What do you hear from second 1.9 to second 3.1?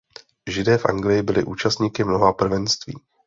mnoha prvenství.